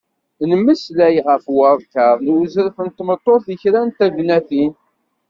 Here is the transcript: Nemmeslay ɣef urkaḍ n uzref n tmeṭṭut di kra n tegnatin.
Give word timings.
Nemmeslay 0.49 1.15
ɣef 1.27 1.43
urkaḍ 1.61 2.17
n 2.21 2.27
uzref 2.37 2.77
n 2.85 2.87
tmeṭṭut 2.89 3.41
di 3.47 3.55
kra 3.61 3.81
n 3.87 3.89
tegnatin. 3.97 4.73